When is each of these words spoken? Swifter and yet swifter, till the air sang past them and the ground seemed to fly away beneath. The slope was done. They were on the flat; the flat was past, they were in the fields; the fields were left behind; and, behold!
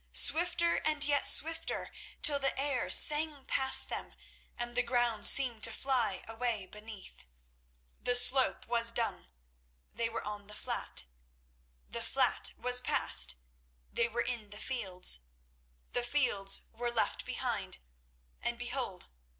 Swifter 0.13 0.77
and 0.77 1.05
yet 1.07 1.27
swifter, 1.27 1.91
till 2.23 2.39
the 2.39 2.57
air 2.59 2.89
sang 2.89 3.45
past 3.45 3.87
them 3.89 4.15
and 4.57 4.75
the 4.75 4.81
ground 4.81 5.27
seemed 5.27 5.61
to 5.63 5.71
fly 5.71 6.23
away 6.27 6.65
beneath. 6.65 7.27
The 8.01 8.15
slope 8.15 8.65
was 8.65 8.91
done. 8.91 9.27
They 9.93 10.09
were 10.09 10.23
on 10.23 10.47
the 10.47 10.55
flat; 10.55 11.05
the 11.87 12.01
flat 12.03 12.53
was 12.57 12.81
past, 12.81 13.35
they 13.93 14.09
were 14.09 14.21
in 14.23 14.49
the 14.49 14.59
fields; 14.59 15.19
the 15.91 16.01
fields 16.01 16.63
were 16.71 16.89
left 16.89 17.23
behind; 17.23 17.77
and, 18.41 18.57
behold! 18.57 19.05